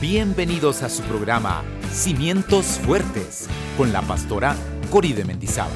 Bienvenidos 0.00 0.84
a 0.84 0.88
su 0.90 1.02
programa 1.02 1.64
Cimientos 1.90 2.78
Fuertes 2.78 3.48
con 3.76 3.92
la 3.92 4.00
pastora 4.00 4.54
Cori 4.92 5.12
de 5.12 5.24
Mendizábal. 5.24 5.72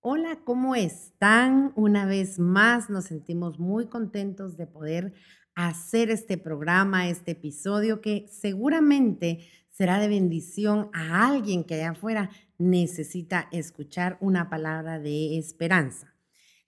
Hola, 0.00 0.40
¿cómo 0.44 0.74
están? 0.74 1.72
Una 1.76 2.04
vez 2.04 2.40
más 2.40 2.90
nos 2.90 3.04
sentimos 3.04 3.60
muy 3.60 3.86
contentos 3.86 4.56
de 4.56 4.66
poder 4.66 5.12
hacer 5.54 6.10
este 6.10 6.38
programa, 6.38 7.08
este 7.08 7.30
episodio 7.32 8.00
que 8.00 8.26
seguramente 8.28 9.46
será 9.70 10.00
de 10.00 10.08
bendición 10.08 10.90
a 10.92 11.28
alguien 11.28 11.62
que 11.62 11.74
allá 11.74 11.90
afuera 11.90 12.30
necesita 12.58 13.46
escuchar 13.52 14.18
una 14.20 14.50
palabra 14.50 14.98
de 14.98 15.38
esperanza. 15.38 16.16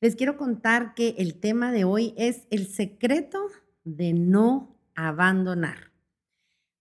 Les 0.01 0.15
quiero 0.15 0.37
contar 0.37 0.95
que 0.95 1.17
el 1.19 1.41
tema 1.41 1.73
de 1.73 1.83
hoy 1.83 2.15
es 2.17 2.47
el 2.51 2.69
secreto 2.69 3.49
de 3.83 4.13
no 4.13 4.74
abandonar. 4.95 5.93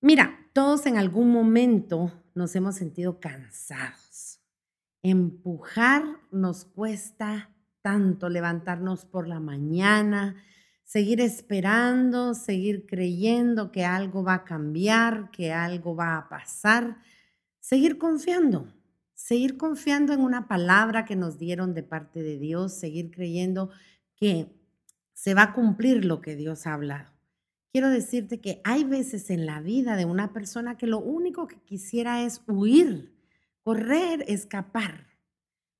Mira, 0.01 0.39
todos 0.53 0.85
en 0.85 0.97
algún 0.97 1.31
momento 1.31 2.11
nos 2.35 2.55
hemos 2.55 2.75
sentido 2.75 3.19
cansados. 3.19 4.39
Empujar 5.01 6.03
nos 6.31 6.65
cuesta 6.65 7.49
tanto 7.81 8.29
levantarnos 8.29 9.05
por 9.05 9.27
la 9.27 9.39
mañana, 9.39 10.35
seguir 10.83 11.21
esperando, 11.21 12.33
seguir 12.33 12.85
creyendo 12.85 13.71
que 13.71 13.83
algo 13.83 14.23
va 14.23 14.35
a 14.35 14.43
cambiar, 14.43 15.31
que 15.31 15.51
algo 15.51 15.95
va 15.95 16.17
a 16.17 16.29
pasar, 16.29 16.97
seguir 17.59 17.97
confiando, 17.97 18.73
seguir 19.13 19.57
confiando 19.57 20.13
en 20.13 20.21
una 20.21 20.47
palabra 20.47 21.05
que 21.05 21.15
nos 21.15 21.37
dieron 21.37 21.73
de 21.73 21.83
parte 21.83 22.23
de 22.23 22.37
Dios, 22.37 22.73
seguir 22.73 23.11
creyendo 23.11 23.69
que 24.15 24.53
se 25.13 25.33
va 25.33 25.43
a 25.43 25.53
cumplir 25.53 26.05
lo 26.05 26.21
que 26.21 26.35
Dios 26.35 26.67
ha 26.67 26.73
hablado 26.73 27.12
quiero 27.73 27.89
decirte 27.89 28.39
que 28.39 28.61
hay 28.63 28.83
veces 28.83 29.31
en 29.31 29.47
la 29.47 29.59
vida 29.59 29.95
de 29.95 30.05
una 30.05 30.31
persona 30.31 30.77
que 30.77 30.85
lo 30.85 30.99
único 30.99 31.47
que 31.47 31.59
quisiera 31.59 32.23
es 32.23 32.43
huir, 32.47 33.11
correr, 33.63 34.23
escapar, 34.27 35.07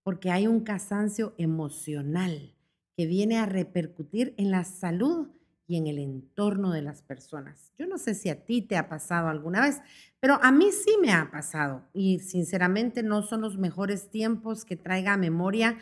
porque 0.01 0.31
hay 0.31 0.47
un 0.47 0.61
cansancio 0.61 1.35
emocional 1.37 2.55
que 2.97 3.05
viene 3.05 3.37
a 3.37 3.45
repercutir 3.45 4.33
en 4.37 4.49
la 4.49 4.63
salud 4.63 5.27
y 5.67 5.77
en 5.77 5.85
el 5.85 5.99
entorno 5.99 6.71
de 6.71 6.81
las 6.81 7.03
personas. 7.03 7.71
Yo 7.77 7.85
no 7.85 7.99
sé 7.99 8.15
si 8.15 8.29
a 8.29 8.43
ti 8.43 8.63
te 8.63 8.75
ha 8.75 8.89
pasado 8.89 9.27
alguna 9.27 9.61
vez, 9.61 9.79
pero 10.19 10.39
a 10.41 10.51
mí 10.51 10.71
sí 10.71 10.97
me 10.99 11.11
ha 11.11 11.29
pasado 11.29 11.87
y 11.93 12.19
sinceramente 12.19 13.03
no 13.03 13.21
son 13.21 13.41
los 13.41 13.59
mejores 13.59 14.09
tiempos 14.09 14.65
que 14.65 14.75
traiga 14.75 15.13
a 15.13 15.17
memoria, 15.17 15.77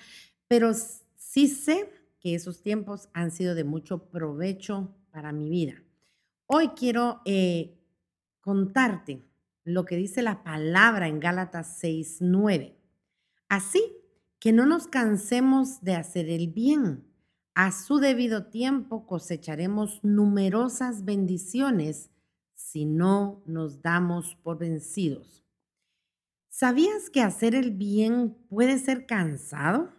pero 0.50 0.74
sí 1.16 1.48
sé 1.48 1.90
que 2.20 2.36
esos 2.36 2.62
tiempos 2.62 3.08
han 3.14 3.32
sido 3.32 3.56
de 3.56 3.64
mucho 3.64 4.10
provecho 4.10 4.94
para 5.10 5.32
mi 5.32 5.50
vida. 5.50 5.82
Hoy 6.54 6.68
quiero 6.76 7.22
eh, 7.24 7.80
contarte 8.42 9.24
lo 9.64 9.86
que 9.86 9.96
dice 9.96 10.22
la 10.22 10.44
palabra 10.44 11.08
en 11.08 11.22
Gálatas 11.22 11.82
6:9. 11.82 12.76
Así 13.48 13.82
que 14.38 14.52
no 14.52 14.66
nos 14.66 14.88
cansemos 14.88 15.82
de 15.82 15.96
hacer 15.96 16.28
el 16.28 16.50
bien. 16.50 17.08
A 17.56 17.72
su 17.72 18.00
debido 18.00 18.48
tiempo 18.48 19.08
cosecharemos 19.08 20.04
numerosas 20.04 21.06
bendiciones 21.06 22.10
si 22.54 22.84
no 22.84 23.42
nos 23.46 23.82
damos 23.82 24.36
por 24.36 24.58
vencidos. 24.58 25.46
¿Sabías 26.50 27.10
que 27.10 27.22
hacer 27.22 27.56
el 27.56 27.72
bien 27.72 28.36
puede 28.50 28.78
ser 28.78 29.06
cansado? 29.06 29.94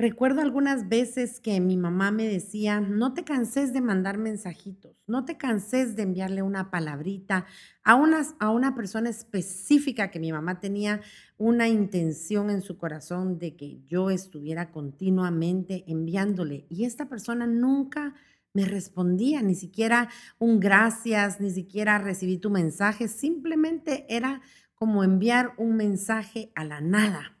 Recuerdo 0.00 0.40
algunas 0.40 0.88
veces 0.88 1.40
que 1.40 1.60
mi 1.60 1.76
mamá 1.76 2.10
me 2.10 2.26
decía, 2.26 2.80
no 2.80 3.12
te 3.12 3.22
canses 3.22 3.74
de 3.74 3.82
mandar 3.82 4.16
mensajitos, 4.16 4.96
no 5.06 5.26
te 5.26 5.36
canses 5.36 5.94
de 5.94 6.04
enviarle 6.04 6.40
una 6.40 6.70
palabrita 6.70 7.44
a 7.84 7.96
una, 7.96 8.26
a 8.38 8.48
una 8.48 8.74
persona 8.74 9.10
específica 9.10 10.10
que 10.10 10.18
mi 10.18 10.32
mamá 10.32 10.58
tenía 10.58 11.02
una 11.36 11.68
intención 11.68 12.48
en 12.48 12.62
su 12.62 12.78
corazón 12.78 13.38
de 13.38 13.56
que 13.56 13.82
yo 13.88 14.08
estuviera 14.08 14.70
continuamente 14.70 15.84
enviándole. 15.86 16.64
Y 16.70 16.86
esta 16.86 17.10
persona 17.10 17.46
nunca 17.46 18.14
me 18.54 18.64
respondía, 18.64 19.42
ni 19.42 19.54
siquiera 19.54 20.08
un 20.38 20.60
gracias, 20.60 21.42
ni 21.42 21.50
siquiera 21.50 21.98
recibí 21.98 22.38
tu 22.38 22.48
mensaje, 22.48 23.06
simplemente 23.06 24.06
era 24.08 24.40
como 24.74 25.04
enviar 25.04 25.52
un 25.58 25.76
mensaje 25.76 26.52
a 26.54 26.64
la 26.64 26.80
nada. 26.80 27.36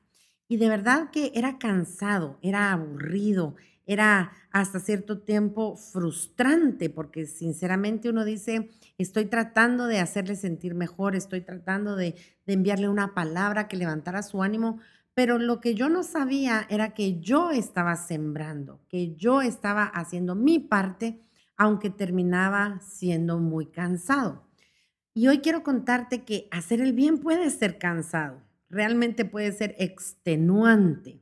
Y 0.50 0.56
de 0.56 0.68
verdad 0.68 1.10
que 1.12 1.30
era 1.36 1.58
cansado, 1.58 2.36
era 2.42 2.72
aburrido, 2.72 3.54
era 3.86 4.32
hasta 4.50 4.80
cierto 4.80 5.20
tiempo 5.20 5.76
frustrante, 5.76 6.90
porque 6.90 7.26
sinceramente 7.26 8.10
uno 8.10 8.24
dice, 8.24 8.68
estoy 8.98 9.26
tratando 9.26 9.86
de 9.86 10.00
hacerle 10.00 10.34
sentir 10.34 10.74
mejor, 10.74 11.14
estoy 11.14 11.42
tratando 11.42 11.94
de, 11.94 12.16
enviarle 12.46 12.88
una 12.88 13.14
palabra 13.14 13.68
que 13.68 13.76
levantara 13.76 14.24
su 14.24 14.42
ánimo, 14.42 14.80
pero 15.14 15.38
lo 15.38 15.60
que 15.60 15.76
yo 15.76 15.88
no 15.88 16.02
sabía 16.02 16.66
era 16.68 16.94
que 16.94 17.20
yo 17.20 17.52
estaba 17.52 17.94
sembrando, 17.94 18.80
que 18.88 19.14
yo 19.14 19.42
estaba 19.42 19.84
haciendo 19.84 20.34
mi 20.34 20.58
parte, 20.58 21.20
aunque 21.56 21.90
terminaba 21.90 22.80
siendo 22.80 23.38
muy 23.38 23.66
cansado. 23.66 24.42
Y 25.14 25.28
hoy 25.28 25.38
quiero 25.38 25.62
contarte 25.62 26.24
que 26.24 26.48
hacer 26.50 26.80
el 26.80 26.92
bien 26.92 27.18
puede 27.18 27.50
ser 27.50 27.78
cansado 27.78 28.49
realmente 28.70 29.24
puede 29.24 29.52
ser 29.52 29.74
extenuante, 29.78 31.20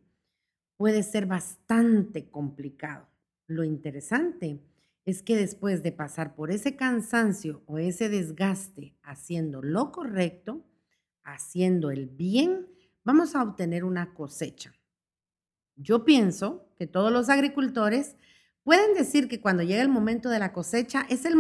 puede 0.77 1.03
ser 1.03 1.27
bastante 1.27 2.31
complicado. 2.31 3.09
Lo 3.47 3.65
interesante 3.65 4.61
es 5.05 5.23
que 5.23 5.37
después 5.37 5.83
de 5.83 5.91
pasar 5.91 6.35
por 6.35 6.51
ese 6.51 6.77
cansancio 6.77 7.63
o 7.67 7.79
ese 7.79 8.11
desgaste 8.11 8.95
haciendo 9.03 9.63
lo 9.63 9.91
correcto, 9.91 10.63
haciendo 11.25 11.91
el 11.91 12.07
bien, 12.07 12.69
vamos 13.05 13.35
a 13.35 13.43
obtener 13.43 13.85
una 13.85 14.13
cosecha. 14.13 14.75
Yo 15.77 16.05
pienso 16.05 16.69
que 16.77 16.87
todos 16.87 17.11
los 17.11 17.31
agricultores 17.31 18.17
pueden 18.63 18.93
decir 18.93 19.29
que 19.29 19.41
cuando 19.41 19.63
llega 19.63 19.81
el 19.81 19.89
momento 19.89 20.29
de 20.29 20.39
la 20.39 20.53
cosecha 20.53 21.07
es 21.09 21.25
el, 21.25 21.37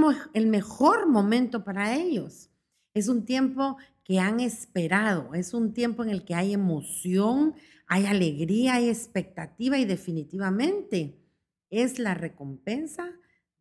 mejor 0.46 1.06
momento 1.06 1.62
para 1.62 1.94
ellos. 1.94 2.48
Es 2.94 3.08
un 3.08 3.26
tiempo 3.26 3.76
que 4.08 4.18
han 4.18 4.40
esperado. 4.40 5.34
Es 5.34 5.52
un 5.52 5.74
tiempo 5.74 6.02
en 6.02 6.08
el 6.08 6.24
que 6.24 6.34
hay 6.34 6.54
emoción, 6.54 7.54
hay 7.86 8.06
alegría, 8.06 8.76
hay 8.76 8.88
expectativa 8.88 9.78
y 9.78 9.84
definitivamente 9.84 11.22
es 11.68 11.98
la 11.98 12.14
recompensa 12.14 13.12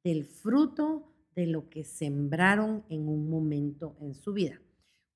del 0.06 0.24
fruto 0.24 1.14
de 1.36 1.48
lo 1.48 1.70
que 1.70 1.84
sembraron 1.84 2.86
en 2.88 3.10
un 3.10 3.30
momento 3.30 3.98
en 4.00 4.16
su 4.16 4.32
vida. 4.32 4.62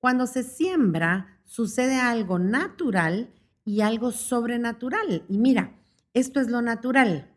Cuando 0.02 0.28
se 0.28 0.44
siembra, 0.44 1.40
sucede 1.46 1.96
algo 1.96 2.38
natural 2.38 3.34
y 3.64 3.82
algo 3.82 4.12
sobrenatural. 4.12 5.24
Y 5.30 5.38
mira, 5.38 5.80
esto 6.14 6.42
es 6.42 6.50
lo 6.50 6.62
natural. 6.62 7.34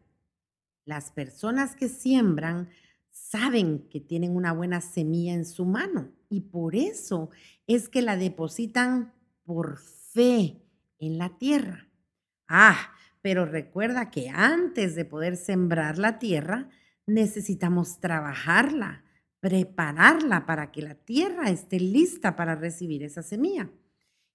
Las 0.85 1.13
personas 1.13 1.77
que 1.77 1.89
siembran 1.89 2.71
saben 3.11 3.89
que 3.89 4.01
tienen 4.01 4.35
una 4.35 4.53
buena 4.53 4.81
semilla 4.81 5.33
en 5.33 5.45
su 5.45 5.65
mano 5.65 6.11
y 6.29 6.43
por 6.43 6.75
eso 6.75 7.31
es 7.67 7.89
que 7.89 8.03
la 8.03 8.17
depositan 8.17 9.13
por 9.45 9.79
fe 9.79 10.63
en 10.99 11.19
la 11.19 11.37
tierra. 11.39 11.89
Ah, 12.49 12.93
pero 13.23 13.47
recuerda 13.47 14.11
que 14.11 14.29
antes 14.29 14.95
de 14.95 15.05
poder 15.05 15.37
sembrar 15.37 15.99
la 15.99 16.19
tierra, 16.19 16.69
necesitamos 17.07 18.01
trabajarla, 18.01 19.05
prepararla 19.41 20.47
para 20.47 20.73
que 20.73 20.83
la 20.83 20.95
tierra 20.95 21.51
esté 21.51 21.81
lista 21.81 22.37
para 22.37 22.55
recibir 22.55 23.03
esa 23.03 23.23
semilla. 23.23 23.71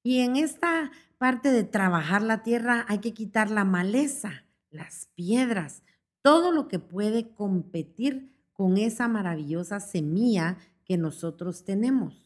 Y 0.04 0.20
en 0.20 0.38
esta 0.38 0.92
parte 1.18 1.52
de 1.52 1.64
trabajar 1.64 2.22
la 2.22 2.42
tierra 2.42 2.86
hay 2.88 3.00
que 3.00 3.14
quitar 3.14 3.52
la 3.52 3.66
maleza, 3.66 4.46
las 4.70 5.08
piedras, 5.16 5.84
todo 6.22 6.52
lo 6.52 6.68
que 6.68 6.80
puede 6.80 7.30
competir 7.32 8.32
con 8.53 8.78
esa 8.78 9.08
maravillosa 9.08 9.80
semilla 9.80 10.58
que 10.90 10.97
nosotros 10.97 11.64
tenemos. 11.66 12.26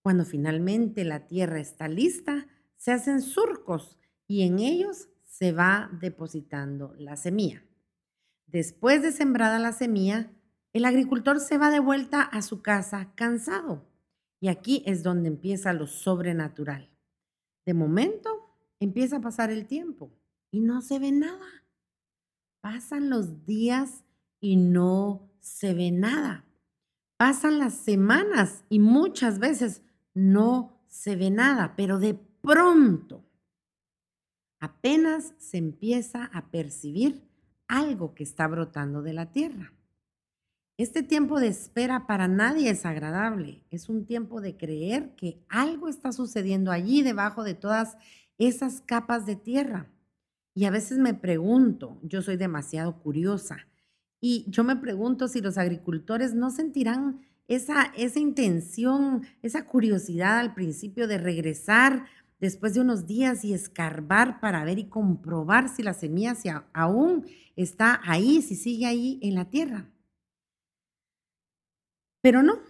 Cuando 0.00 0.24
finalmente 0.24 1.04
la 1.04 1.26
tierra 1.26 1.58
está 1.58 1.88
lista, 1.88 2.46
se 2.76 2.92
hacen 2.92 3.20
surcos 3.20 3.98
y 4.28 4.42
en 4.42 4.60
ellos 4.60 5.08
se 5.24 5.50
va 5.50 5.90
depositando 6.00 6.94
la 6.98 7.16
semilla. 7.16 7.64
Después 8.46 9.02
de 9.02 9.10
sembrada 9.10 9.58
la 9.58 9.72
semilla, 9.72 10.30
el 10.72 10.84
agricultor 10.84 11.40
se 11.40 11.58
va 11.58 11.72
de 11.72 11.80
vuelta 11.80 12.22
a 12.22 12.42
su 12.42 12.62
casa 12.62 13.12
cansado. 13.16 13.90
Y 14.38 14.46
aquí 14.48 14.84
es 14.86 15.02
donde 15.02 15.26
empieza 15.26 15.72
lo 15.72 15.88
sobrenatural. 15.88 16.96
De 17.66 17.74
momento 17.74 18.54
empieza 18.78 19.16
a 19.16 19.20
pasar 19.20 19.50
el 19.50 19.66
tiempo 19.66 20.16
y 20.52 20.60
no 20.60 20.80
se 20.80 21.00
ve 21.00 21.10
nada. 21.10 21.64
Pasan 22.60 23.10
los 23.10 23.44
días 23.46 24.04
y 24.38 24.54
no 24.54 25.28
se 25.40 25.74
ve 25.74 25.90
nada. 25.90 26.46
Pasan 27.20 27.58
las 27.58 27.74
semanas 27.74 28.64
y 28.70 28.78
muchas 28.78 29.40
veces 29.40 29.82
no 30.14 30.80
se 30.88 31.16
ve 31.16 31.30
nada, 31.30 31.74
pero 31.76 31.98
de 31.98 32.14
pronto 32.14 33.26
apenas 34.58 35.34
se 35.36 35.58
empieza 35.58 36.30
a 36.32 36.50
percibir 36.50 37.28
algo 37.68 38.14
que 38.14 38.22
está 38.22 38.48
brotando 38.48 39.02
de 39.02 39.12
la 39.12 39.32
tierra. 39.32 39.74
Este 40.78 41.02
tiempo 41.02 41.40
de 41.40 41.48
espera 41.48 42.06
para 42.06 42.26
nadie 42.26 42.70
es 42.70 42.86
agradable. 42.86 43.66
Es 43.68 43.90
un 43.90 44.06
tiempo 44.06 44.40
de 44.40 44.56
creer 44.56 45.14
que 45.14 45.44
algo 45.50 45.90
está 45.90 46.12
sucediendo 46.12 46.72
allí 46.72 47.02
debajo 47.02 47.44
de 47.44 47.52
todas 47.52 47.98
esas 48.38 48.80
capas 48.80 49.26
de 49.26 49.36
tierra. 49.36 49.90
Y 50.54 50.64
a 50.64 50.70
veces 50.70 50.96
me 50.96 51.12
pregunto, 51.12 51.98
yo 52.02 52.22
soy 52.22 52.38
demasiado 52.38 52.98
curiosa, 53.02 53.66
y 54.20 54.44
yo 54.48 54.64
me 54.64 54.76
pregunto 54.76 55.28
si 55.28 55.40
los 55.40 55.56
agricultores 55.56 56.34
no 56.34 56.50
sentirán 56.50 57.20
esa, 57.48 57.84
esa 57.96 58.20
intención, 58.20 59.22
esa 59.42 59.66
curiosidad 59.66 60.38
al 60.38 60.54
principio 60.54 61.08
de 61.08 61.18
regresar 61.18 62.04
después 62.38 62.74
de 62.74 62.80
unos 62.80 63.06
días 63.06 63.44
y 63.44 63.54
escarbar 63.54 64.40
para 64.40 64.64
ver 64.64 64.78
y 64.78 64.88
comprobar 64.88 65.68
si 65.68 65.82
la 65.82 65.94
semilla 65.94 66.66
aún 66.72 67.26
está 67.56 68.00
ahí, 68.04 68.42
si 68.42 68.56
sigue 68.56 68.86
ahí 68.86 69.18
en 69.22 69.34
la 69.34 69.50
tierra. 69.50 69.90
Pero 72.22 72.42
no, 72.42 72.60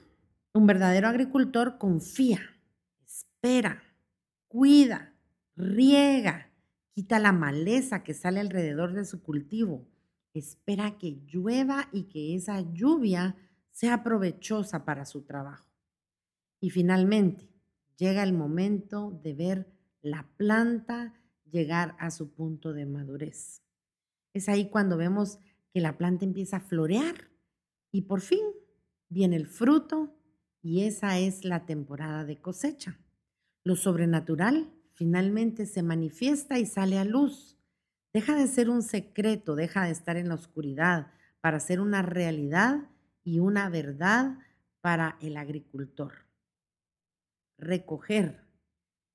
un 0.54 0.66
verdadero 0.66 1.08
agricultor 1.08 1.78
confía, 1.78 2.40
espera, 3.06 3.82
cuida, 4.48 5.14
riega, 5.56 6.50
quita 6.94 7.18
la 7.18 7.32
maleza 7.32 8.02
que 8.02 8.14
sale 8.14 8.40
alrededor 8.40 8.92
de 8.92 9.04
su 9.04 9.22
cultivo, 9.22 9.89
espera 10.34 10.98
que 10.98 11.20
llueva 11.26 11.88
y 11.92 12.04
que 12.04 12.34
esa 12.34 12.60
lluvia 12.60 13.36
sea 13.70 14.02
provechosa 14.02 14.84
para 14.84 15.04
su 15.04 15.22
trabajo. 15.22 15.70
Y 16.60 16.70
finalmente, 16.70 17.48
llega 17.96 18.22
el 18.22 18.32
momento 18.32 19.10
de 19.22 19.34
ver 19.34 19.72
la 20.02 20.28
planta 20.36 21.14
llegar 21.50 21.96
a 21.98 22.10
su 22.10 22.32
punto 22.32 22.72
de 22.72 22.86
madurez. 22.86 23.62
Es 24.32 24.48
ahí 24.48 24.70
cuando 24.70 24.96
vemos 24.96 25.38
que 25.72 25.80
la 25.80 25.98
planta 25.98 26.24
empieza 26.24 26.58
a 26.58 26.60
florear 26.60 27.30
y 27.90 28.02
por 28.02 28.20
fin 28.20 28.44
viene 29.08 29.36
el 29.36 29.46
fruto 29.46 30.16
y 30.62 30.82
esa 30.82 31.18
es 31.18 31.44
la 31.44 31.66
temporada 31.66 32.24
de 32.24 32.40
cosecha. 32.40 32.98
Lo 33.64 33.76
sobrenatural 33.76 34.72
finalmente 34.90 35.66
se 35.66 35.82
manifiesta 35.82 36.58
y 36.58 36.66
sale 36.66 36.98
a 36.98 37.04
luz. 37.04 37.58
Deja 38.12 38.34
de 38.34 38.48
ser 38.48 38.70
un 38.70 38.82
secreto, 38.82 39.54
deja 39.54 39.84
de 39.84 39.92
estar 39.92 40.16
en 40.16 40.28
la 40.28 40.34
oscuridad 40.34 41.12
para 41.40 41.60
ser 41.60 41.80
una 41.80 42.02
realidad 42.02 42.88
y 43.22 43.38
una 43.38 43.68
verdad 43.68 44.38
para 44.80 45.16
el 45.20 45.36
agricultor. 45.36 46.26
Recoger, 47.56 48.44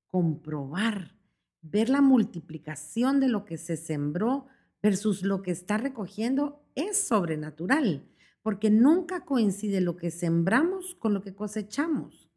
comprobar, 0.07 1.15
ver 1.61 1.89
la 1.89 2.01
multiplicación 2.01 3.19
de 3.19 3.27
lo 3.27 3.43
que 3.43 3.57
se 3.57 3.75
sembró 3.75 4.47
versus 4.81 5.23
lo 5.23 5.41
que 5.41 5.51
está 5.51 5.77
recogiendo 5.77 6.63
es 6.75 6.97
sobrenatural, 7.07 8.07
porque 8.43 8.69
nunca 8.69 9.25
coincide 9.25 9.81
lo 9.81 9.97
que 9.97 10.11
sembramos 10.11 10.95
con 10.95 11.13
lo 11.13 11.21
que 11.21 11.35
cosechamos. 11.35 12.29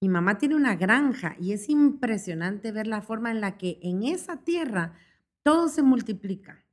Mi 0.00 0.08
mamá 0.08 0.38
tiene 0.38 0.54
una 0.54 0.76
granja 0.76 1.36
y 1.40 1.52
es 1.52 1.68
impresionante 1.68 2.70
ver 2.70 2.86
la 2.86 3.02
forma 3.02 3.30
en 3.30 3.40
la 3.40 3.58
que 3.58 3.78
en 3.82 4.04
esa 4.04 4.44
tierra 4.44 4.94
todo 5.46 5.68
se 5.68 5.84
multiplica. 5.84 6.66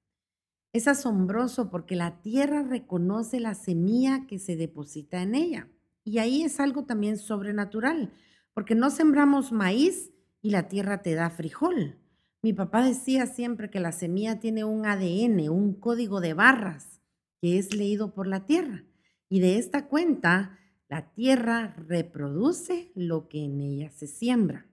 Es 0.74 0.88
asombroso 0.88 1.70
porque 1.70 1.96
la 1.96 2.24
tierra 2.24 2.64
reconoce 2.64 3.40
la 3.40 3.54
semilla 3.54 4.26
que 4.26 4.40
se 4.40 4.56
deposita 4.56 5.22
en 5.22 5.36
ella. 5.36 5.70
Y 6.04 6.18
ahí 6.18 6.42
es 6.42 6.60
algo 6.60 6.84
también 6.84 7.20
sobrenatural, 7.20 8.12
porque 8.56 8.74
no 8.74 8.90
sembramos 8.90 9.52
maíz 9.52 10.12
y 10.42 10.50
la 10.50 10.70
tierra 10.70 11.04
te 11.04 11.14
da 11.14 11.30
frijol. 11.30 12.00
Mi 12.42 12.52
papá 12.52 12.84
decía 12.84 13.28
siempre 13.28 13.70
que 13.70 13.80
la 13.80 13.92
semilla 13.92 14.40
tiene 14.40 14.64
un 14.64 14.88
ADN, 14.88 15.50
un 15.50 15.76
código 15.76 16.20
de 16.20 16.34
barras, 16.34 17.00
que 17.42 17.60
es 17.60 17.76
leído 17.76 18.16
por 18.16 18.26
la 18.26 18.48
tierra. 18.48 18.86
Y 19.30 19.40
de 19.40 19.60
esta 19.60 19.88
cuenta, 19.88 20.58
la 20.90 21.14
tierra 21.14 21.76
reproduce 21.78 22.92
lo 22.96 23.30
que 23.30 23.46
en 23.46 23.62
ella 23.62 23.92
se 23.92 24.08
siembra. 24.08 24.66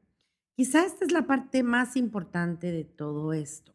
Quizá 0.56 0.87
esta 0.87 1.05
es 1.05 1.12
la 1.12 1.26
parte 1.26 1.62
más 1.62 1.97
importante 1.97 2.73
de 2.73 2.85
todo 2.85 3.35
esto 3.35 3.75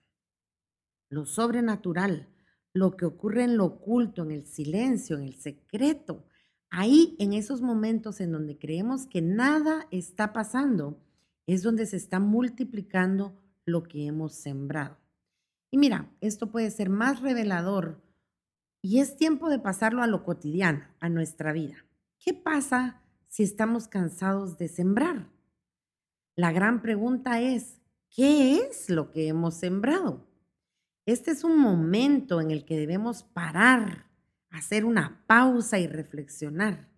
lo 1.10 1.26
sobrenatural, 1.26 2.30
lo 2.74 2.98
que 2.98 3.06
ocurre 3.06 3.44
en 3.44 3.58
lo 3.58 3.66
oculto, 3.66 4.24
en 4.24 4.32
el 4.32 4.46
silencio, 4.46 5.18
en 5.18 5.24
el 5.24 5.36
secreto. 5.36 6.26
Ahí, 6.70 7.16
en 7.20 7.34
esos 7.34 7.62
momentos 7.62 8.20
en 8.20 8.32
donde 8.32 8.58
creemos 8.58 9.06
que 9.06 9.22
nada 9.22 9.88
está 9.92 10.34
pasando, 10.34 11.02
es 11.48 11.64
donde 11.64 11.86
se 11.86 11.98
está 11.98 12.20
multiplicando 12.20 13.40
lo 13.66 13.84
que 13.84 14.06
hemos 14.08 14.34
sembrado. 14.34 14.98
Y 15.72 15.78
mira, 15.78 16.12
esto 16.22 16.52
puede 16.52 16.72
ser 16.72 16.90
más 16.90 17.22
revelador 17.22 18.02
y 18.82 19.00
es 19.00 19.18
tiempo 19.18 19.50
de 19.50 19.60
pasarlo 19.60 20.04
a 20.04 20.08
lo 20.08 20.24
cotidiano, 20.24 20.86
a 21.00 21.10
nuestra 21.10 21.54
vida. 21.54 21.86
¿Qué 22.20 22.34
pasa 22.34 23.02
si 23.28 23.44
estamos 23.44 23.88
cansados 23.88 24.58
de 24.58 24.68
sembrar? 24.68 25.30
La 26.36 26.52
gran 26.52 26.82
pregunta 26.82 27.42
es, 27.42 27.82
¿qué 28.10 28.58
es 28.58 28.90
lo 28.90 29.12
que 29.12 29.28
hemos 29.28 29.56
sembrado? 29.56 30.25
Este 31.06 31.30
es 31.30 31.44
un 31.44 31.60
momento 31.60 32.42
en 32.42 32.50
el 32.50 32.66
que 32.66 32.78
debemos 32.78 33.22
parar, 33.22 34.08
hacer 34.50 34.86
una 34.86 35.24
pausa 35.28 35.78
y 35.78 35.86
reflexionar 35.86 36.90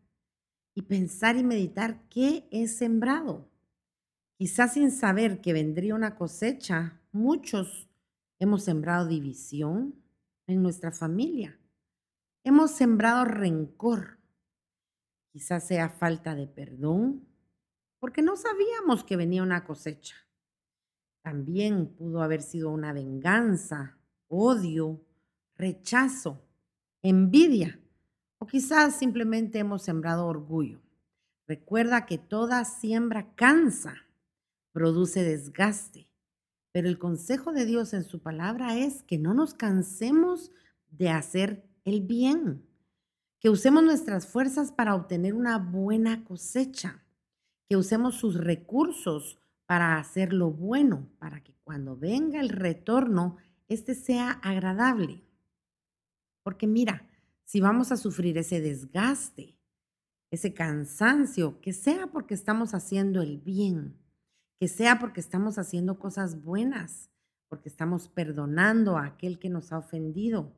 y 0.74 0.84
pensar 0.84 1.36
y 1.36 1.44
meditar 1.44 2.08
qué 2.08 2.48
es 2.50 2.78
sembrado. 2.78 3.52
Quizás 4.38 4.76
sin 4.76 4.92
saber 4.92 5.42
que 5.42 5.52
vendría 5.52 5.94
una 5.94 6.16
cosecha, 6.16 7.02
muchos 7.12 7.90
hemos 8.40 8.64
sembrado 8.64 9.08
división 9.08 10.02
en 10.46 10.62
nuestra 10.64 10.92
familia. 10.94 11.60
Hemos 12.46 12.72
sembrado 12.72 13.26
rencor. 13.26 14.20
Quizás 15.34 15.68
sea 15.68 15.90
falta 15.90 16.34
de 16.34 16.48
perdón, 16.48 17.28
porque 18.00 18.22
no 18.22 18.38
sabíamos 18.38 19.04
que 19.04 19.18
venía 19.18 19.44
una 19.44 19.66
cosecha. 19.66 20.16
También 21.24 21.94
pudo 21.94 22.22
haber 22.22 22.42
sido 22.42 22.70
una 22.70 22.94
venganza 22.94 23.97
odio, 24.28 25.02
rechazo, 25.56 26.42
envidia 27.02 27.80
o 28.40 28.46
quizás 28.46 28.98
simplemente 28.98 29.60
hemos 29.60 29.82
sembrado 29.84 30.28
orgullo. 30.28 30.82
Recuerda 31.48 32.06
que 32.06 32.18
toda 32.18 32.64
siembra 32.66 33.34
cansa, 33.36 33.96
produce 34.72 35.24
desgaste, 35.24 36.08
pero 36.72 36.88
el 36.88 37.00
consejo 37.00 37.54
de 37.54 37.66
Dios 37.66 37.94
en 37.94 38.04
su 38.04 38.20
palabra 38.20 38.78
es 38.78 39.02
que 39.04 39.18
no 39.18 39.34
nos 39.34 39.54
cansemos 39.54 40.52
de 40.92 41.10
hacer 41.10 41.64
el 41.86 42.02
bien, 42.02 42.64
que 43.40 43.50
usemos 43.50 43.84
nuestras 43.84 44.28
fuerzas 44.28 44.72
para 44.72 44.96
obtener 44.96 45.34
una 45.34 45.58
buena 45.58 46.24
cosecha, 46.24 47.04
que 47.70 47.78
usemos 47.78 48.16
sus 48.16 48.36
recursos 48.36 49.40
para 49.66 49.98
hacer 49.98 50.34
lo 50.34 50.52
bueno, 50.52 51.10
para 51.20 51.42
que 51.44 51.54
cuando 51.64 51.96
venga 51.96 52.40
el 52.40 52.50
retorno 52.50 53.38
este 53.68 53.96
sea 53.96 54.32
agradable. 54.44 55.24
Porque 56.44 56.68
mira, 56.68 57.08
si 57.44 57.62
vamos 57.62 57.92
a 57.92 57.98
sufrir 57.98 58.38
ese 58.38 58.62
desgaste, 58.62 59.58
ese 60.32 60.54
cansancio, 60.54 61.60
que 61.62 61.74
sea 61.74 62.08
porque 62.08 62.34
estamos 62.34 62.74
haciendo 62.74 63.22
el 63.22 63.38
bien, 63.38 63.98
que 64.60 64.68
sea 64.68 65.00
porque 65.00 65.20
estamos 65.20 65.58
haciendo 65.58 66.00
cosas 66.00 66.42
buenas, 66.44 67.10
porque 67.48 67.70
estamos 67.70 68.10
perdonando 68.10 68.98
a 68.98 69.06
aquel 69.06 69.40
que 69.40 69.50
nos 69.50 69.72
ha 69.72 69.78
ofendido, 69.78 70.54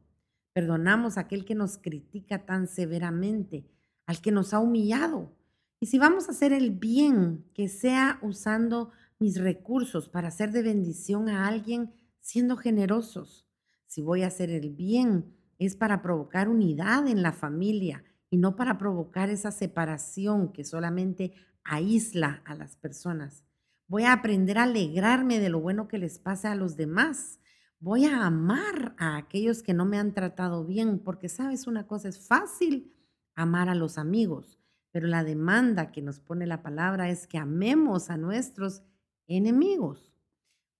perdonamos 0.53 1.17
a 1.17 1.21
aquel 1.21 1.45
que 1.45 1.55
nos 1.55 1.77
critica 1.77 2.45
tan 2.45 2.67
severamente, 2.67 3.65
al 4.05 4.21
que 4.21 4.31
nos 4.31 4.53
ha 4.53 4.59
humillado. 4.59 5.31
Y 5.79 5.85
si 5.85 5.99
vamos 5.99 6.27
a 6.27 6.31
hacer 6.31 6.51
el 6.51 6.71
bien, 6.71 7.45
que 7.53 7.69
sea 7.69 8.19
usando 8.21 8.91
mis 9.19 9.39
recursos 9.39 10.09
para 10.09 10.29
hacer 10.29 10.51
de 10.51 10.63
bendición 10.63 11.29
a 11.29 11.47
alguien 11.47 11.93
siendo 12.29 12.57
generosos. 12.57 13.47
Si 13.87 14.03
voy 14.03 14.21
a 14.21 14.27
hacer 14.27 14.51
el 14.51 14.69
bien, 14.69 15.35
es 15.57 15.75
para 15.75 16.03
provocar 16.03 16.47
unidad 16.47 17.07
en 17.07 17.23
la 17.23 17.33
familia 17.33 18.03
y 18.29 18.37
no 18.37 18.55
para 18.55 18.77
provocar 18.77 19.31
esa 19.31 19.49
separación 19.49 20.53
que 20.53 20.63
solamente 20.63 21.33
aísla 21.63 22.43
a 22.45 22.53
las 22.53 22.75
personas. 22.75 23.43
Voy 23.87 24.03
a 24.03 24.13
aprender 24.13 24.59
a 24.59 24.63
alegrarme 24.63 25.39
de 25.39 25.49
lo 25.49 25.59
bueno 25.59 25.87
que 25.87 25.97
les 25.97 26.19
pasa 26.19 26.51
a 26.51 26.55
los 26.55 26.77
demás. 26.77 27.39
Voy 27.79 28.05
a 28.05 28.23
amar 28.23 28.93
a 28.99 29.17
aquellos 29.17 29.63
que 29.63 29.73
no 29.73 29.85
me 29.85 29.97
han 29.97 30.13
tratado 30.13 30.63
bien, 30.65 30.99
porque 30.99 31.29
sabes 31.29 31.65
una 31.65 31.87
cosa, 31.87 32.09
es 32.09 32.27
fácil 32.27 32.93
amar 33.33 33.69
a 33.69 33.75
los 33.75 33.97
amigos, 33.97 34.59
pero 34.91 35.07
la 35.07 35.23
demanda 35.23 35.91
que 35.91 36.03
nos 36.03 36.19
pone 36.19 36.45
la 36.45 36.61
palabra 36.61 37.09
es 37.09 37.25
que 37.25 37.39
amemos 37.39 38.11
a 38.11 38.17
nuestros 38.17 38.83
enemigos 39.25 40.09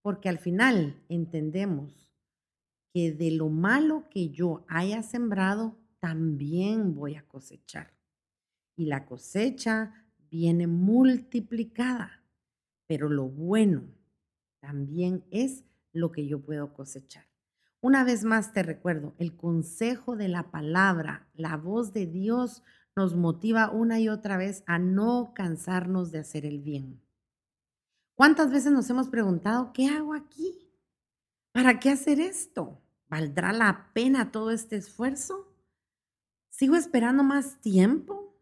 porque 0.01 0.29
al 0.29 0.39
final 0.39 1.03
entendemos 1.09 2.11
que 2.93 3.11
de 3.11 3.31
lo 3.31 3.49
malo 3.49 4.07
que 4.09 4.29
yo 4.29 4.65
haya 4.67 5.03
sembrado, 5.03 5.77
también 5.99 6.95
voy 6.95 7.15
a 7.15 7.27
cosechar. 7.27 7.93
Y 8.75 8.85
la 8.85 9.05
cosecha 9.05 9.93
viene 10.31 10.67
multiplicada, 10.67 12.23
pero 12.87 13.09
lo 13.09 13.27
bueno 13.27 13.83
también 14.59 15.25
es 15.31 15.63
lo 15.93 16.11
que 16.11 16.27
yo 16.27 16.41
puedo 16.41 16.73
cosechar. 16.73 17.25
Una 17.81 18.03
vez 18.03 18.25
más 18.25 18.51
te 18.51 18.63
recuerdo, 18.63 19.15
el 19.17 19.35
consejo 19.35 20.15
de 20.15 20.27
la 20.27 20.51
palabra, 20.51 21.29
la 21.33 21.55
voz 21.55 21.93
de 21.93 22.05
Dios 22.05 22.61
nos 22.95 23.15
motiva 23.15 23.71
una 23.71 23.99
y 23.99 24.09
otra 24.09 24.35
vez 24.35 24.63
a 24.67 24.79
no 24.79 25.33
cansarnos 25.33 26.11
de 26.11 26.19
hacer 26.19 26.45
el 26.45 26.59
bien. 26.59 27.01
¿Cuántas 28.19 28.51
veces 28.51 28.73
nos 28.73 28.89
hemos 28.89 29.07
preguntado, 29.07 29.71
¿qué 29.71 29.87
hago 29.87 30.13
aquí? 30.13 30.69
¿Para 31.53 31.79
qué 31.79 31.89
hacer 31.89 32.19
esto? 32.19 32.81
¿Valdrá 33.07 33.53
la 33.53 33.93
pena 33.93 34.29
todo 34.29 34.51
este 34.51 34.75
esfuerzo? 34.75 35.55
¿Sigo 36.49 36.75
esperando 36.75 37.23
más 37.23 37.61
tiempo? 37.61 38.37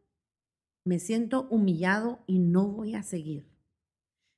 Me 0.83 0.97
siento 0.97 1.47
humillado 1.51 2.23
y 2.25 2.39
no 2.39 2.67
voy 2.69 2.95
a 2.95 3.03
seguir. 3.03 3.47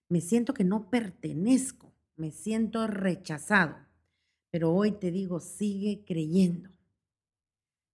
Me 0.09 0.19
siento 0.19 0.53
que 0.53 0.65
no 0.65 0.89
pertenezco, 0.89 1.93
me 2.17 2.31
siento 2.31 2.85
rechazado. 2.87 3.77
Pero 4.51 4.73
hoy 4.73 4.91
te 4.91 5.09
digo, 5.09 5.39
sigue 5.39 6.03
creyendo, 6.05 6.69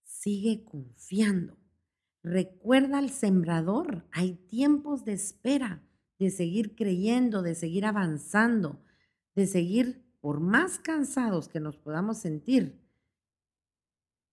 sigue 0.03 0.63
confiando. 0.63 1.59
Recuerda 2.23 2.97
al 2.97 3.11
sembrador, 3.11 4.03
hay 4.11 4.33
tiempos 4.33 5.05
de 5.05 5.13
espera, 5.13 5.83
de 6.19 6.29
seguir 6.29 6.75
creyendo, 6.75 7.41
de 7.41 7.55
seguir 7.55 7.85
avanzando, 7.85 8.81
de 9.35 9.47
seguir 9.47 10.05
por 10.21 10.39
más 10.39 10.79
cansados 10.79 11.49
que 11.49 11.59
nos 11.59 11.77
podamos 11.77 12.17
sentir, 12.17 12.81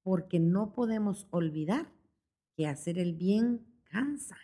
porque 0.03 0.39
no 0.41 0.73
podemos 0.73 1.27
olvidar 1.31 1.93
que 2.57 2.67
hacer 2.67 2.99
el 2.99 3.15
bien 3.15 3.67
cansa. 3.85 4.37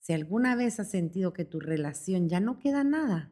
Si 0.00 0.12
alguna 0.12 0.56
vez 0.56 0.80
has 0.80 0.90
sentido 0.90 1.32
que 1.32 1.44
tu 1.44 1.60
relación 1.60 2.28
ya 2.28 2.40
no 2.40 2.58
queda 2.58 2.84
nada, 2.84 3.30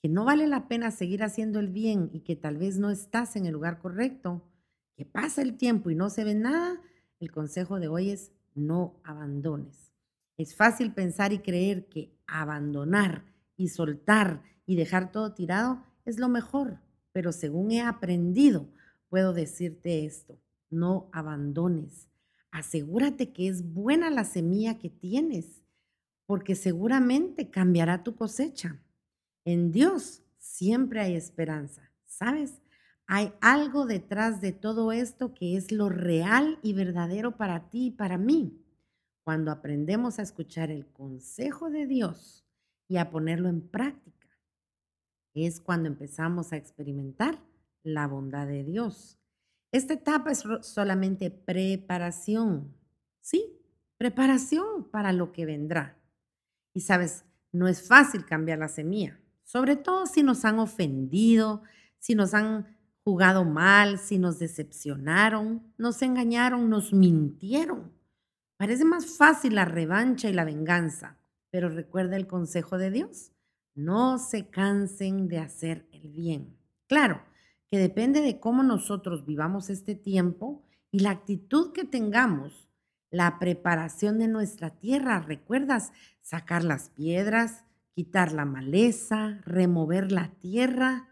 que 0.00 0.08
no 0.08 0.24
vale 0.24 0.46
la 0.46 0.66
pena 0.68 0.90
seguir 0.90 1.22
haciendo 1.22 1.60
el 1.60 1.68
bien 1.68 2.10
y 2.12 2.20
que 2.20 2.36
tal 2.36 2.56
vez 2.56 2.78
no 2.78 2.90
estás 2.90 3.36
en 3.36 3.46
el 3.46 3.52
lugar 3.52 3.78
correcto, 3.78 4.48
que 4.96 5.04
pasa 5.04 5.42
el 5.42 5.56
tiempo 5.56 5.90
y 5.90 5.94
no 5.94 6.08
se 6.08 6.24
ve 6.24 6.34
nada, 6.34 6.80
el 7.18 7.30
consejo 7.30 7.80
de 7.80 7.88
hoy 7.88 8.10
es 8.10 8.32
no 8.54 9.00
abandones. 9.04 9.92
Es 10.40 10.56
fácil 10.56 10.94
pensar 10.94 11.34
y 11.34 11.40
creer 11.40 11.90
que 11.90 12.18
abandonar 12.26 13.26
y 13.58 13.68
soltar 13.68 14.42
y 14.64 14.74
dejar 14.74 15.12
todo 15.12 15.34
tirado 15.34 15.84
es 16.06 16.18
lo 16.18 16.30
mejor, 16.30 16.80
pero 17.12 17.30
según 17.30 17.72
he 17.72 17.82
aprendido, 17.82 18.66
puedo 19.10 19.34
decirte 19.34 20.06
esto, 20.06 20.40
no 20.70 21.10
abandones. 21.12 22.08
Asegúrate 22.50 23.34
que 23.34 23.48
es 23.48 23.74
buena 23.74 24.08
la 24.08 24.24
semilla 24.24 24.78
que 24.78 24.88
tienes, 24.88 25.62
porque 26.24 26.54
seguramente 26.54 27.50
cambiará 27.50 28.02
tu 28.02 28.16
cosecha. 28.16 28.80
En 29.44 29.72
Dios 29.72 30.22
siempre 30.38 31.00
hay 31.00 31.16
esperanza, 31.16 31.92
¿sabes? 32.06 32.62
Hay 33.06 33.34
algo 33.42 33.84
detrás 33.84 34.40
de 34.40 34.52
todo 34.52 34.90
esto 34.90 35.34
que 35.34 35.58
es 35.58 35.70
lo 35.70 35.90
real 35.90 36.58
y 36.62 36.72
verdadero 36.72 37.36
para 37.36 37.68
ti 37.68 37.88
y 37.88 37.90
para 37.90 38.16
mí. 38.16 38.56
Cuando 39.30 39.52
aprendemos 39.52 40.18
a 40.18 40.22
escuchar 40.22 40.72
el 40.72 40.88
consejo 40.88 41.70
de 41.70 41.86
Dios 41.86 42.44
y 42.88 42.96
a 42.96 43.10
ponerlo 43.10 43.48
en 43.48 43.60
práctica 43.60 44.26
es 45.34 45.60
cuando 45.60 45.86
empezamos 45.86 46.52
a 46.52 46.56
experimentar 46.56 47.38
la 47.84 48.08
bondad 48.08 48.48
de 48.48 48.64
Dios. 48.64 49.20
Esta 49.70 49.94
etapa 49.94 50.32
es 50.32 50.42
solamente 50.62 51.30
preparación, 51.30 52.74
¿sí? 53.20 53.56
Preparación 53.98 54.90
para 54.90 55.12
lo 55.12 55.30
que 55.30 55.46
vendrá. 55.46 55.96
Y 56.74 56.80
sabes, 56.80 57.24
no 57.52 57.68
es 57.68 57.86
fácil 57.86 58.26
cambiar 58.26 58.58
la 58.58 58.66
semilla, 58.66 59.20
sobre 59.44 59.76
todo 59.76 60.06
si 60.06 60.24
nos 60.24 60.44
han 60.44 60.58
ofendido, 60.58 61.62
si 62.00 62.16
nos 62.16 62.34
han 62.34 62.66
jugado 63.04 63.44
mal, 63.44 64.00
si 64.00 64.18
nos 64.18 64.40
decepcionaron, 64.40 65.72
nos 65.78 66.02
engañaron, 66.02 66.68
nos 66.68 66.92
mintieron. 66.92 67.99
Parece 68.60 68.84
más 68.84 69.16
fácil 69.16 69.54
la 69.54 69.64
revancha 69.64 70.28
y 70.28 70.34
la 70.34 70.44
venganza, 70.44 71.16
pero 71.48 71.70
recuerda 71.70 72.16
el 72.16 72.26
consejo 72.26 72.76
de 72.76 72.90
Dios. 72.90 73.32
No 73.74 74.18
se 74.18 74.50
cansen 74.50 75.28
de 75.28 75.38
hacer 75.38 75.88
el 75.92 76.10
bien. 76.10 76.58
Claro, 76.86 77.22
que 77.70 77.78
depende 77.78 78.20
de 78.20 78.38
cómo 78.38 78.62
nosotros 78.62 79.24
vivamos 79.24 79.70
este 79.70 79.94
tiempo 79.94 80.62
y 80.90 80.98
la 80.98 81.08
actitud 81.08 81.72
que 81.72 81.84
tengamos, 81.84 82.68
la 83.10 83.38
preparación 83.38 84.18
de 84.18 84.28
nuestra 84.28 84.68
tierra. 84.68 85.20
¿Recuerdas 85.20 85.90
sacar 86.20 86.62
las 86.62 86.90
piedras, 86.90 87.64
quitar 87.94 88.30
la 88.32 88.44
maleza, 88.44 89.40
remover 89.46 90.12
la 90.12 90.32
tierra? 90.34 91.08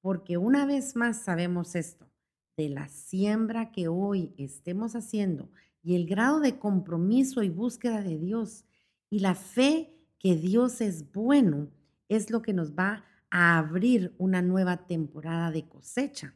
Porque 0.00 0.38
una 0.38 0.64
vez 0.64 0.96
más 0.96 1.18
sabemos 1.18 1.74
esto, 1.74 2.10
de 2.56 2.70
la 2.70 2.88
siembra 2.88 3.70
que 3.70 3.86
hoy 3.86 4.32
estemos 4.38 4.96
haciendo 4.96 5.50
y 5.86 5.94
el 5.94 6.08
grado 6.08 6.40
de 6.40 6.58
compromiso 6.58 7.44
y 7.44 7.48
búsqueda 7.48 8.02
de 8.02 8.18
Dios 8.18 8.64
y 9.08 9.20
la 9.20 9.36
fe 9.36 9.96
que 10.18 10.34
Dios 10.34 10.80
es 10.80 11.12
bueno, 11.12 11.70
es 12.08 12.28
lo 12.28 12.42
que 12.42 12.52
nos 12.52 12.72
va 12.72 13.04
a 13.30 13.56
abrir 13.56 14.12
una 14.18 14.42
nueva 14.42 14.88
temporada 14.88 15.52
de 15.52 15.68
cosecha. 15.68 16.34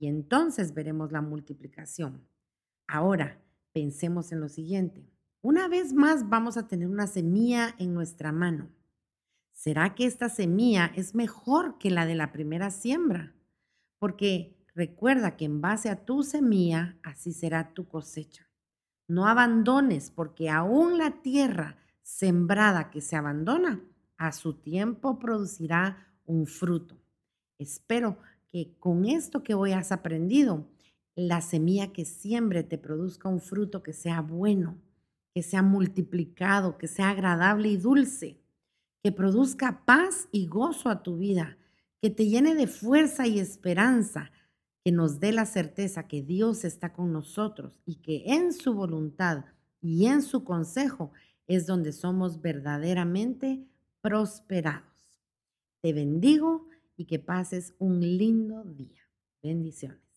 Y 0.00 0.08
entonces 0.08 0.74
veremos 0.74 1.12
la 1.12 1.20
multiplicación. 1.22 2.26
Ahora, 2.88 3.40
pensemos 3.72 4.32
en 4.32 4.40
lo 4.40 4.48
siguiente. 4.48 5.08
Una 5.42 5.68
vez 5.68 5.92
más 5.92 6.28
vamos 6.28 6.56
a 6.56 6.66
tener 6.66 6.88
una 6.88 7.06
semilla 7.06 7.76
en 7.78 7.94
nuestra 7.94 8.32
mano. 8.32 8.68
¿Será 9.52 9.94
que 9.94 10.06
esta 10.06 10.28
semilla 10.28 10.86
es 10.96 11.14
mejor 11.14 11.78
que 11.78 11.92
la 11.92 12.04
de 12.04 12.16
la 12.16 12.32
primera 12.32 12.72
siembra? 12.72 13.32
Porque 14.00 14.66
recuerda 14.74 15.36
que 15.36 15.44
en 15.44 15.60
base 15.60 15.88
a 15.88 16.04
tu 16.04 16.24
semilla, 16.24 16.98
así 17.04 17.32
será 17.32 17.72
tu 17.74 17.86
cosecha. 17.86 18.47
No 19.08 19.26
abandones, 19.26 20.10
porque 20.10 20.50
aún 20.50 20.98
la 20.98 21.22
tierra 21.22 21.76
sembrada 22.02 22.90
que 22.90 23.00
se 23.00 23.16
abandona 23.16 23.80
a 24.18 24.32
su 24.32 24.54
tiempo 24.54 25.18
producirá 25.18 26.06
un 26.26 26.46
fruto. 26.46 26.96
Espero 27.58 28.18
que 28.46 28.76
con 28.78 29.04
esto 29.06 29.42
que 29.42 29.54
hoy 29.54 29.72
has 29.72 29.92
aprendido, 29.92 30.66
la 31.14 31.40
semilla 31.40 31.92
que 31.92 32.04
siembre 32.04 32.62
te 32.62 32.78
produzca 32.78 33.28
un 33.28 33.40
fruto 33.40 33.82
que 33.82 33.92
sea 33.92 34.20
bueno, 34.20 34.78
que 35.34 35.42
sea 35.42 35.62
multiplicado, 35.62 36.78
que 36.78 36.86
sea 36.86 37.10
agradable 37.10 37.68
y 37.68 37.76
dulce, 37.76 38.40
que 39.02 39.10
produzca 39.10 39.84
paz 39.84 40.28
y 40.32 40.46
gozo 40.46 40.90
a 40.90 41.02
tu 41.02 41.18
vida, 41.18 41.56
que 42.00 42.10
te 42.10 42.26
llene 42.26 42.54
de 42.54 42.66
fuerza 42.66 43.26
y 43.26 43.40
esperanza, 43.40 44.30
que 44.84 44.92
nos 44.92 45.20
dé 45.20 45.32
la 45.32 45.46
certeza 45.46 46.08
que 46.08 46.22
Dios 46.22 46.64
está 46.64 46.92
con 46.92 47.12
nosotros 47.12 47.80
y 47.84 47.96
que 47.96 48.24
en 48.26 48.52
su 48.52 48.74
voluntad 48.74 49.44
y 49.80 50.06
en 50.06 50.22
su 50.22 50.44
consejo 50.44 51.12
es 51.46 51.66
donde 51.66 51.92
somos 51.92 52.40
verdaderamente 52.40 53.66
prosperados. 54.00 55.12
Te 55.80 55.92
bendigo 55.92 56.68
y 56.96 57.06
que 57.06 57.18
pases 57.18 57.74
un 57.78 58.00
lindo 58.00 58.64
día. 58.64 59.08
Bendiciones. 59.42 60.07